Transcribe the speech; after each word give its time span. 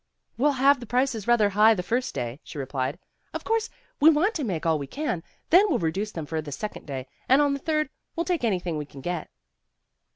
"We'll 0.35 0.53
have 0.53 0.79
the 0.79 0.87
prices 0.87 1.27
rather 1.27 1.49
high 1.51 1.75
the 1.75 1.83
first 1.83 2.15
day," 2.15 2.39
she 2.43 2.57
replied. 2.57 2.97
''Of 3.35 3.43
course 3.43 3.69
we 3.99 4.09
want 4.09 4.33
to 4.33 4.43
make 4.43 4.65
all 4.65 4.79
we 4.79 4.87
can. 4.87 5.21
Then 5.51 5.67
we'll 5.69 5.77
reduce 5.77 6.11
them 6.11 6.25
for 6.25 6.41
the 6.41 6.51
second 6.51 6.87
day, 6.87 7.05
and 7.29 7.39
on 7.39 7.53
the 7.53 7.59
third 7.59 7.85
we 8.15 8.21
'11 8.21 8.25
take 8.25 8.43
anything 8.43 8.79
we 8.79 8.85
can 8.87 9.01
get. 9.01 9.29